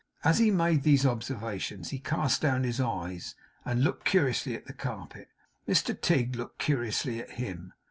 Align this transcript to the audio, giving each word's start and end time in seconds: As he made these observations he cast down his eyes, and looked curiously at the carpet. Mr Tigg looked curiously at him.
As 0.23 0.39
he 0.39 0.49
made 0.49 0.81
these 0.81 1.05
observations 1.05 1.91
he 1.91 1.99
cast 1.99 2.41
down 2.41 2.63
his 2.63 2.81
eyes, 2.81 3.35
and 3.63 3.83
looked 3.83 4.03
curiously 4.03 4.55
at 4.55 4.65
the 4.65 4.73
carpet. 4.73 5.29
Mr 5.67 5.93
Tigg 5.93 6.35
looked 6.35 6.57
curiously 6.57 7.19
at 7.21 7.29
him. 7.33 7.73